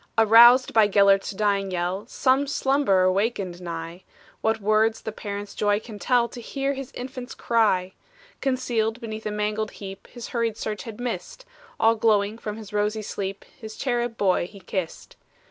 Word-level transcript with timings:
Aroused 0.17 0.73
by 0.73 0.87
Gelert's 0.87 1.29
dying 1.29 1.69
yell, 1.69 2.07
Some 2.07 2.47
slumberer 2.47 3.11
wakened 3.11 3.61
nigh; 3.61 4.01
What 4.41 4.59
words 4.59 5.03
the 5.03 5.11
parent's 5.11 5.53
joy 5.53 5.79
can 5.79 5.99
tell, 5.99 6.27
To 6.29 6.41
hear 6.41 6.73
his 6.73 6.91
infant 6.93 7.37
cry! 7.37 7.93
Concealed 8.41 8.99
beneath 8.99 9.27
a 9.27 9.31
mangled 9.31 9.73
heap, 9.77 10.07
His 10.07 10.29
hurried 10.29 10.57
search 10.57 10.85
had 10.85 10.99
missed, 10.99 11.45
All 11.79 11.93
glowing 11.93 12.39
from 12.39 12.57
his 12.57 12.73
rosy 12.73 13.03
sleep, 13.03 13.43
His 13.59 13.75
cherub 13.75 14.17
boy 14.17 14.47
he 14.47 14.59
kissed! 14.59 15.17